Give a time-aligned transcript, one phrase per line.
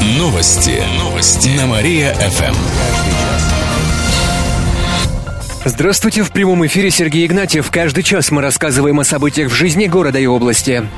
[0.00, 0.82] Новости.
[0.98, 1.48] Новости.
[1.50, 2.54] На Мария-ФМ.
[5.66, 7.70] Здравствуйте, в прямом эфире Сергей Игнатьев.
[7.70, 10.88] Каждый час мы рассказываем о событиях в жизни города и области.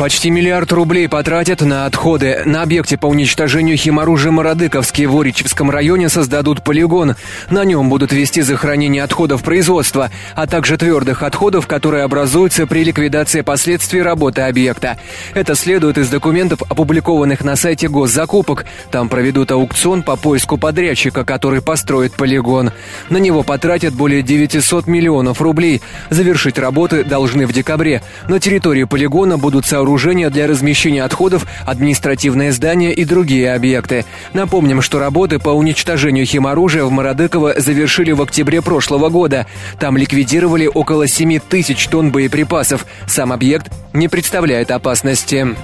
[0.00, 2.40] Почти миллиард рублей потратят на отходы.
[2.46, 7.16] На объекте по уничтожению химоружия Мародыковский в Оричевском районе создадут полигон.
[7.50, 13.42] На нем будут вести захоронение отходов производства, а также твердых отходов, которые образуются при ликвидации
[13.42, 14.96] последствий работы объекта.
[15.34, 18.64] Это следует из документов, опубликованных на сайте госзакупок.
[18.90, 22.70] Там проведут аукцион по поиску подрядчика, который построит полигон.
[23.10, 25.82] На него потратят более 900 миллионов рублей.
[26.08, 28.02] Завершить работы должны в декабре.
[28.28, 34.04] На территории полигона будут сооружены сооружения для размещения отходов, административные здания и другие объекты.
[34.32, 39.48] Напомним, что работы по уничтожению химоружия в Мародыково завершили в октябре прошлого года.
[39.80, 42.86] Там ликвидировали около 7 тысяч тонн боеприпасов.
[43.08, 45.56] Сам объект не представляет опасности.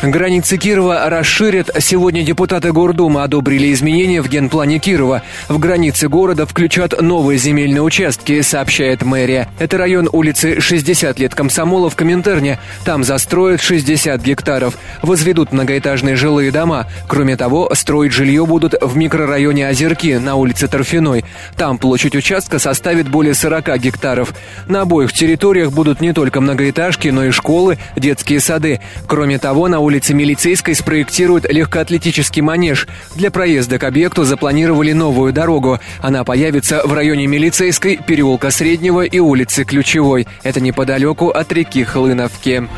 [0.00, 1.70] Границы Кирова расширят.
[1.80, 5.22] Сегодня депутаты Гордумы одобрили изменения в генплане Кирова.
[5.48, 9.48] В границы города включат новые земельные участки, сообщает мэрия.
[9.58, 12.60] Это район улицы 60 лет комсомола в Коминтерне.
[12.84, 14.78] Там застроят 60 гектаров.
[15.02, 16.86] Возведут многоэтажные жилые дома.
[17.08, 21.24] Кроме того, строить жилье будут в микрорайоне Озерки на улице Торфяной.
[21.56, 24.32] Там площадь участка составит более 40 гектаров.
[24.68, 28.80] На обоих территориях будут не только многоэтажки, но и школы, детские сады.
[29.08, 32.86] Кроме того, на улице Милицейской спроектируют легкоатлетический манеж.
[33.14, 35.80] Для проезда к объекту запланировали новую дорогу.
[36.00, 40.26] Она появится в районе Милицейской, переулка Среднего и улицы Ключевой.
[40.42, 42.68] Это неподалеку от реки Хлыновки.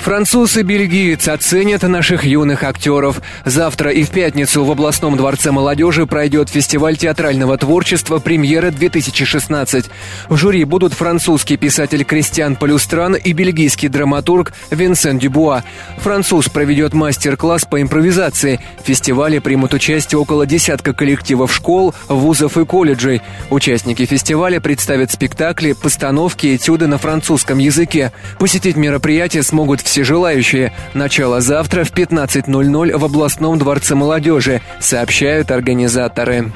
[0.00, 3.20] Француз и бельгиец оценят наших юных актеров.
[3.44, 9.90] Завтра и в пятницу в областном дворце молодежи пройдет фестиваль театрального творчества «Премьера-2016».
[10.30, 15.64] В жюри будут французский писатель Кристиан Полюстран и бельгийский драматург Винсен Дюбуа.
[15.98, 18.58] Француз проведет мастер-класс по импровизации.
[18.82, 23.20] В фестивале примут участие около десятка коллективов школ, вузов и колледжей.
[23.50, 28.12] Участники фестиваля представят спектакли, постановки, этюды на французском языке.
[28.38, 30.72] Посетить мероприятие смогут все желающие.
[30.94, 36.52] Начало завтра в 15.00 в областном дворце молодежи, сообщают организаторы.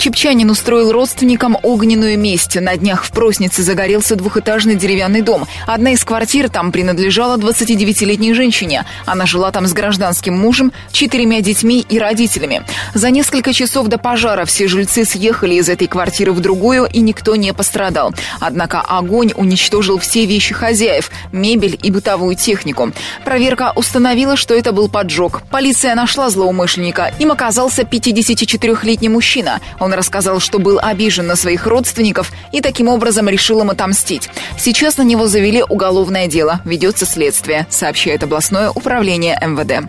[0.00, 2.58] Чепчанин устроил родственникам огненную месть.
[2.58, 5.46] На днях в Проснице загорелся двухэтажный деревянный дом.
[5.66, 8.86] Одна из квартир там принадлежала 29-летней женщине.
[9.04, 12.62] Она жила там с гражданским мужем, четырьмя детьми и родителями.
[12.94, 17.36] За несколько часов до пожара все жильцы съехали из этой квартиры в другую, и никто
[17.36, 18.14] не пострадал.
[18.40, 22.90] Однако огонь уничтожил все вещи хозяев, мебель и бытовую технику.
[23.26, 25.42] Проверка установила, что это был поджог.
[25.50, 27.12] Полиция нашла злоумышленника.
[27.18, 29.60] Им оказался 54-летний мужчина.
[29.78, 34.30] Он он рассказал, что был обижен на своих родственников и таким образом решил им отомстить.
[34.56, 36.60] Сейчас на него завели уголовное дело.
[36.64, 39.88] Ведется следствие, сообщает областное управление МВД.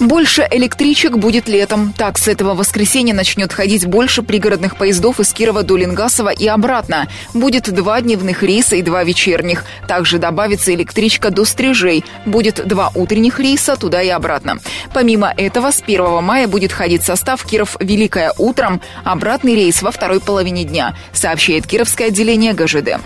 [0.00, 1.92] Больше электричек будет летом.
[1.96, 7.08] Так, с этого воскресенья начнет ходить больше пригородных поездов из Кирова до Лингасова и обратно.
[7.34, 9.64] Будет два дневных рейса и два вечерних.
[9.88, 12.04] Также добавится электричка до Стрижей.
[12.26, 14.58] Будет два утренних рейса туда и обратно.
[14.94, 20.64] Помимо этого, с 1 мая будет ходить состав Киров-Великое утром, обратный рейс во второй половине
[20.64, 23.00] дня, сообщает Кировское отделение ГЖД.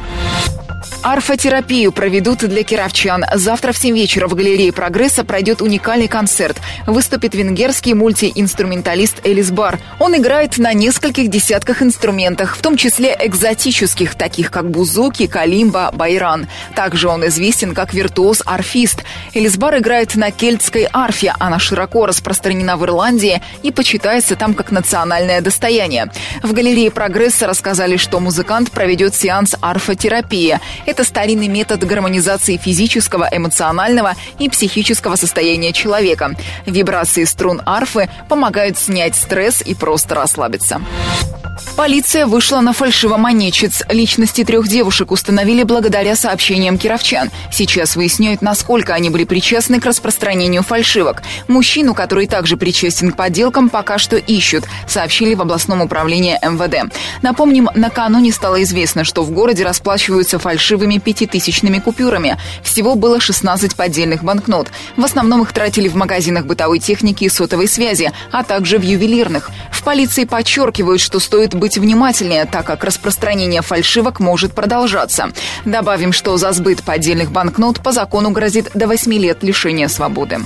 [1.03, 3.25] Арфотерапию проведут для кировчан.
[3.35, 6.59] Завтра в 7 вечера в галерее «Прогресса» пройдет уникальный концерт.
[6.87, 9.81] Выступит венгерский мультиинструменталист Элис Бар.
[9.99, 16.47] Он играет на нескольких десятках инструментах, в том числе экзотических, таких как бузуки, калимба, байран.
[16.77, 19.03] Также он известен как виртуоз-арфист.
[19.35, 21.35] Элис Бар играет на кельтской арфе.
[21.41, 26.13] Она широко распространена в Ирландии и почитается там как национальное достояние.
[26.45, 30.61] В галерее «Прогресса» рассказали, что музыкант проведет сеанс арфотерапии.
[30.93, 36.35] Это старинный метод гармонизации физического, эмоционального и психического состояния человека.
[36.67, 40.83] Вибрации струн арфы помогают снять стресс и просто расслабиться.
[41.77, 43.85] Полиция вышла на фальшивомонетчиц.
[43.89, 47.31] Личности трех девушек установили благодаря сообщениям кировчан.
[47.51, 51.23] Сейчас выясняют, насколько они были причастны к распространению фальшивок.
[51.49, 56.93] Мужчину, который также причастен к подделкам, пока что ищут, сообщили в областном управлении МВД.
[57.23, 60.39] Напомним, накануне стало известно, что в городе расплачиваются
[60.83, 62.37] фальшивыми пятитысячными купюрами.
[62.63, 64.69] Всего было 16 поддельных банкнот.
[64.97, 69.51] В основном их тратили в магазинах бытовой техники и сотовой связи, а также в ювелирных.
[69.71, 75.31] В полиции подчеркивают, что стоит быть внимательнее, так как распространение фальшивок может продолжаться.
[75.65, 80.41] Добавим, что за сбыт поддельных банкнот по закону грозит до 8 лет лишения свободы.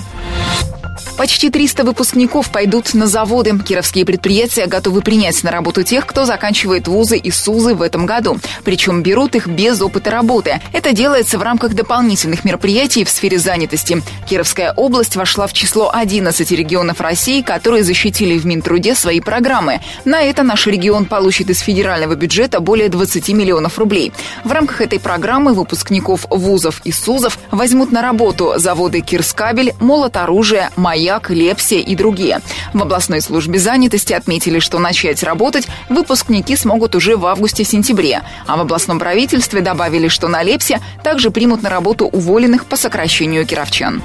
[1.17, 3.57] Почти 300 выпускников пойдут на заводы.
[3.67, 8.37] Кировские предприятия готовы принять на работу тех, кто заканчивает вузы и СУЗы в этом году.
[8.63, 10.61] Причем берут их без опыта работы.
[10.73, 14.03] Это делается в рамках дополнительных мероприятий в сфере занятости.
[14.29, 19.81] Кировская область вошла в число 11 регионов России, которые защитили в Минтруде свои программы.
[20.05, 24.13] На это наш регион получит из федерального бюджета более 20 миллионов рублей.
[24.43, 30.69] В рамках этой программы выпускников вузов и СУЗов возьмут на работу заводы «Кирскабель», «Молот оружия»,
[31.07, 32.41] «Маяк», «Лепсия» и другие.
[32.73, 38.23] В областной службе занятости отметили, что начать работать выпускники смогут уже в августе-сентябре.
[38.45, 43.45] А в областном правительстве добавили, что на Лепсе также примут на работу уволенных по сокращению
[43.45, 44.01] кировчан.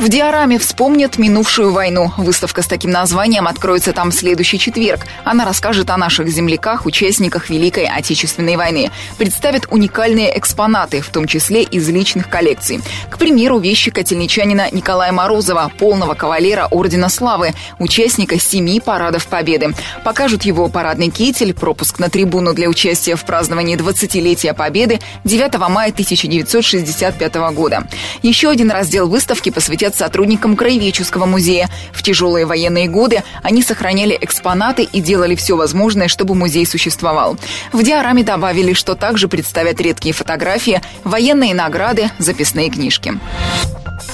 [0.00, 2.10] В диораме вспомнят минувшую войну.
[2.16, 5.02] Выставка с таким названием откроется там в следующий четверг.
[5.24, 8.90] Она расскажет о наших земляках, участниках Великой Отечественной войны.
[9.18, 12.80] Представит уникальные экспонаты, в том числе из личных коллекций.
[13.10, 19.74] К примеру, вещи котельничанина Николая Морозова, полного кавалера Ордена Славы, участника семи парадов Победы.
[20.02, 25.90] Покажут его парадный китель, пропуск на трибуну для участия в праздновании 20-летия Победы 9 мая
[25.90, 27.86] 1965 года.
[28.22, 31.68] Еще один раздел выставки посвятят принадлежат сотрудникам Краеведческого музея.
[31.92, 37.36] В тяжелые военные годы они сохраняли экспонаты и делали все возможное, чтобы музей существовал.
[37.72, 43.14] В диораме добавили, что также представят редкие фотографии, военные награды, записные книжки.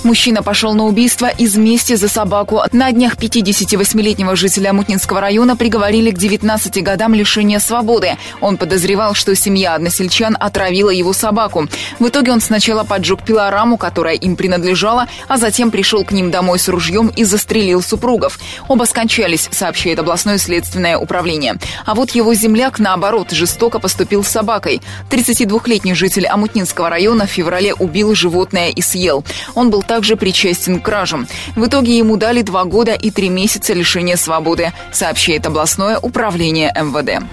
[0.04, 2.62] Мужчина пошел на убийство из мести за собаку.
[2.72, 8.16] На днях 58-летнего жителя Мутнинского района приговорили к 19 годам лишения свободы.
[8.40, 11.69] Он подозревал, что семья односельчан отравила его собаку.
[11.98, 16.58] В итоге он сначала поджег пилораму, которая им принадлежала, а затем пришел к ним домой
[16.58, 18.38] с ружьем и застрелил супругов.
[18.69, 21.56] Оба скончались, сообщает областное следственное управление.
[21.84, 24.81] А вот его земляк, наоборот, жестоко поступил с собакой.
[25.10, 29.25] 32-летний житель Амутнинского района в феврале убил животное и съел.
[29.54, 31.26] Он был также причастен к кражам.
[31.54, 37.24] В итоге ему дали два года и три месяца лишения свободы, сообщает областное управление МВД.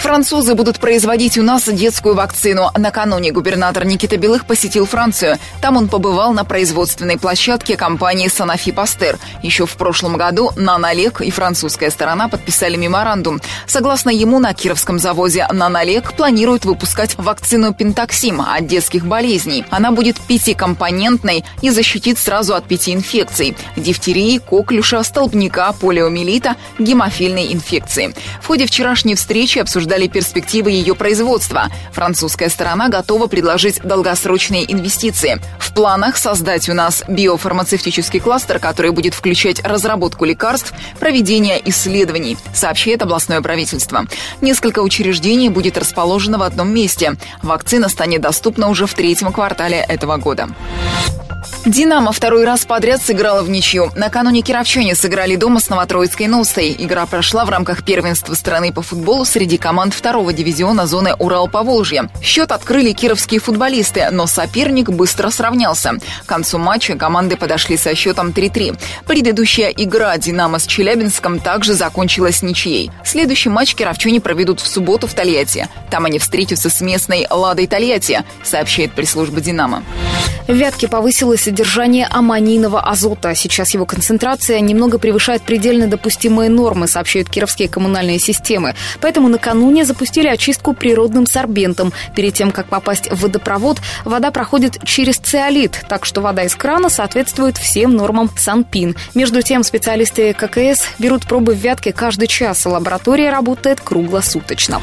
[0.00, 2.70] Французы будут производить у нас детскую вакцину.
[2.74, 5.36] Накануне губернатор Никита Белых посетил Францию.
[5.60, 9.18] Там он побывал на производственной площадке компании Sanofi Pasteur.
[9.42, 13.42] Еще в прошлом году Нанолек и французская сторона подписали меморандум.
[13.66, 19.66] Согласно ему, на кировском заводе Нанолек планируют выпускать вакцину Пентаксим от детских болезней.
[19.68, 28.14] Она будет пятикомпонентной и защитит сразу от пяти инфекций– дифтерии, коклюша, столбняка, полиомиелита, гемофильной инфекции.
[28.40, 31.68] В ходе вчерашней встречи обсуждали обсуждали перспективы ее производства.
[31.92, 35.40] Французская сторона готова предложить долгосрочные инвестиции.
[35.58, 43.02] В планах создать у нас биофармацевтический кластер, который будет включать разработку лекарств, проведение исследований, сообщает
[43.02, 44.06] областное правительство.
[44.40, 47.16] Несколько учреждений будет расположено в одном месте.
[47.42, 50.48] Вакцина станет доступна уже в третьем квартале этого года.
[51.66, 53.90] «Динамо» второй раз подряд сыграла в ничью.
[53.94, 56.74] Накануне кировчане сыграли дома с Новотроицкой Ностой.
[56.78, 62.08] Игра прошла в рамках первенства страны по футболу среди команд второго дивизиона зоны Урал-Поволжье.
[62.22, 65.98] Счет открыли кировские футболисты, но соперник быстро сравнялся.
[66.24, 68.78] К концу матча команды подошли со счетом 3-3.
[69.06, 72.90] Предыдущая игра «Динамо» с Челябинском также закончилась ничьей.
[73.04, 75.68] Следующий матч кировчане проведут в субботу в Тольятти.
[75.90, 79.84] Там они встретятся с местной «Ладой Тольятти», сообщает пресс-служба «Динамо».
[80.48, 83.34] В Вятке повысилось содержание аммонийного азота.
[83.34, 88.76] Сейчас его концентрация немного превышает предельно допустимые нормы, сообщают кировские коммунальные системы.
[89.00, 91.92] Поэтому накануне запустили очистку природным сорбентом.
[92.14, 96.88] Перед тем, как попасть в водопровод, вода проходит через циолит, так что вода из крана
[96.88, 98.94] соответствует всем нормам Санпин.
[99.16, 102.64] Между тем, специалисты ККС берут пробы в Вятке каждый час.
[102.64, 104.80] Лаборатория работает круглосуточно.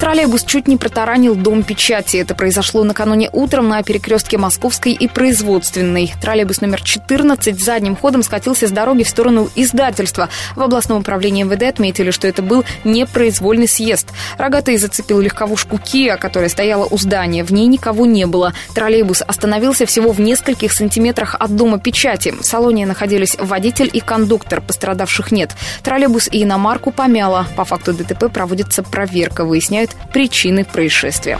[0.00, 2.16] Троллейбус чуть не протаранил дом печати.
[2.16, 6.12] Это произошло накануне утром на перекрестке Московской и Производственной Лениной.
[6.20, 10.28] Троллейбус номер 14 задним ходом скатился с дороги в сторону издательства.
[10.56, 14.08] В областном управлении МВД отметили, что это был непроизвольный съезд.
[14.38, 17.44] Рогатый зацепил легковушку Kia, которая стояла у здания.
[17.44, 18.52] В ней никого не было.
[18.74, 22.32] Троллейбус остановился всего в нескольких сантиметрах от дома печати.
[22.38, 24.60] В салоне находились водитель и кондуктор.
[24.60, 25.50] Пострадавших нет.
[25.82, 27.46] Троллейбус и иномарку помяло.
[27.56, 29.44] По факту ДТП проводится проверка.
[29.44, 31.38] Выясняют причины происшествия.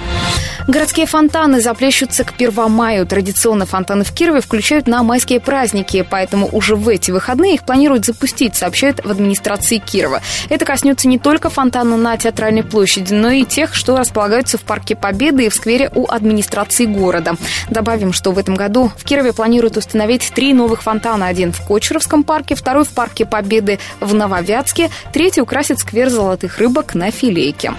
[0.67, 3.07] Городские фонтаны заплещутся к Первомаю.
[3.07, 8.05] Традиционно фонтаны в Кирове включают на майские праздники, поэтому уже в эти выходные их планируют
[8.05, 10.23] запустить, сообщают в администрации Кирова.
[10.49, 14.97] Это коснется не только фонтана на Театральной площади, но и тех, что располагаются в Парке
[14.97, 17.37] Победы и в сквере у администрации города.
[17.71, 21.29] Добавим, что в этом году в Кирове планируют установить три новых фонтана.
[21.29, 26.97] Один в Кочеровском парке, второй в Парке Победы в Нововятске, третий украсит сквер золотых рыбок
[26.97, 27.73] на Филейке.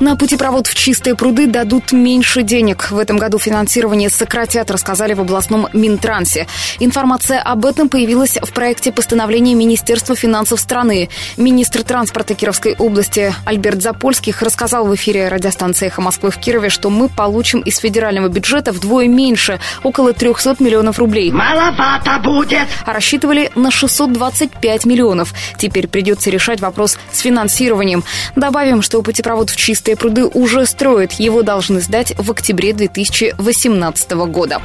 [0.00, 2.90] На путепровод в чистые пруды дадут меньше денег.
[2.90, 6.46] В этом году финансирование сократят, рассказали в областном Минтрансе.
[6.78, 11.10] Информация об этом появилась в проекте постановления Министерства финансов страны.
[11.36, 16.88] Министр транспорта Кировской области Альберт Запольских рассказал в эфире радиостанции «Эхо Москвы» в Кирове, что
[16.88, 21.30] мы получим из федерального бюджета вдвое меньше, около 300 миллионов рублей.
[21.30, 22.66] Маловато будет!
[22.86, 25.34] А рассчитывали на 625 миллионов.
[25.58, 28.02] Теперь придется решать вопрос с финансированием.
[28.34, 31.12] Добавим, что путепровод в Чистые пруды уже строят.
[31.12, 34.60] Его должны сдать в октябре 2018 года.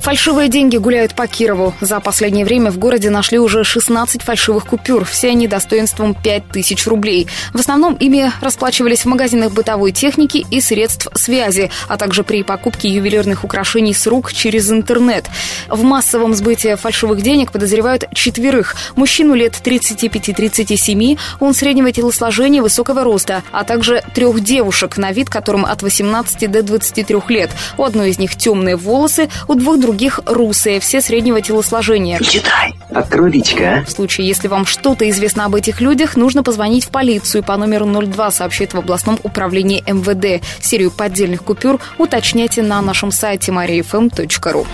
[0.00, 1.74] Фальшивые деньги гуляют по Кирову.
[1.80, 5.04] За последнее время в городе нашли уже 16 фальшивых купюр.
[5.04, 7.26] Все они достоинством 5000 рублей.
[7.52, 12.88] В основном ими расплачивались в магазинах бытовой техники и средств связи, а также при покупке
[12.88, 15.26] ювелирных украшений с рук через интернет.
[15.68, 18.76] В массовом сбытии фальшивых денег подозревают четверых.
[18.94, 24.55] Мужчину лет 35-37, он среднего телосложения, высокого роста, а также трех девушек,
[24.96, 27.50] на вид которым от 18 до 23 лет.
[27.76, 32.18] У одной из них темные волосы, у двух других русые, все среднего телосложения.
[32.20, 32.74] Читай.
[32.90, 37.42] Открой личка, В случае, если вам что-то известно об этих людях, нужно позвонить в полицию
[37.42, 40.44] по номеру 02, сообщит в областном управлении МВД.
[40.60, 44.66] Серию поддельных купюр уточняйте на нашем сайте mariafm.ru.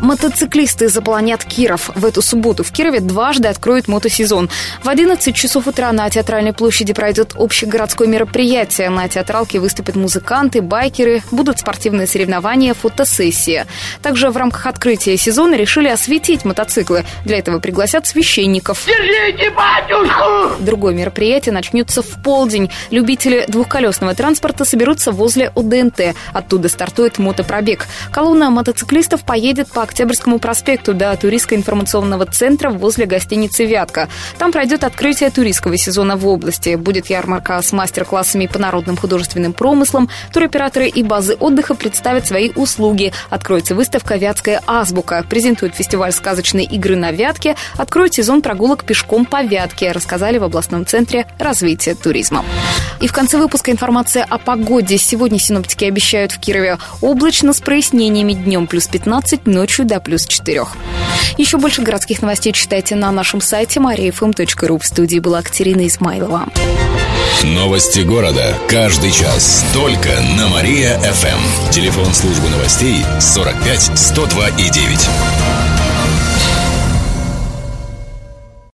[0.00, 1.90] Мотоциклисты заполонят Киров.
[1.94, 4.48] В эту субботу в Кирове дважды откроют мотосезон.
[4.82, 8.88] В 11 часов утра на Театральной площади пройдет общегородское мероприятие.
[8.88, 13.66] На театралке выступят музыканты, байкеры, будут спортивные соревнования, фотосессия.
[14.00, 17.04] Также в рамках открытия сезона решили осветить мотоциклы.
[17.24, 18.86] Для этого пригласят священников.
[18.86, 20.62] Держите батюшку!
[20.62, 22.70] Другое мероприятие начнется в полдень.
[22.90, 26.14] Любители двухколесного транспорта соберутся возле ОДНТ.
[26.32, 27.86] Оттуда стартует мотопробег.
[28.12, 34.08] Колонна мотоциклистов поедет по Октябрьскому проспекту до туристско-информационного центра возле гостиницы «Вятка».
[34.38, 36.76] Там пройдет открытие туристского сезона в области.
[36.76, 40.08] Будет ярмарка с мастер-классами по народным художественным промыслам.
[40.32, 43.12] Туроператоры и базы отдыха представят свои услуги.
[43.30, 45.24] Откроется выставка «Вятская азбука».
[45.28, 47.56] Презентует фестиваль сказочной игры на Вятке.
[47.78, 52.44] Откроет сезон прогулок пешком по Вятке, рассказали в областном центре развития туризма.
[53.00, 54.98] И в конце выпуска информация о погоде.
[54.98, 60.66] Сегодня синоптики обещают в Кирове облачно с прояснениями днем плюс 15, ночью до плюс 4.
[61.38, 64.78] Еще больше городских новостей читайте на нашем сайте mariafm.ru.
[64.78, 66.48] В студии была Катерина Измайлова.
[67.42, 68.54] Новости города.
[68.68, 69.64] Каждый час.
[69.72, 71.70] Только на Мария-ФМ.
[71.72, 75.71] Телефон службы новостей 45 102 и 9.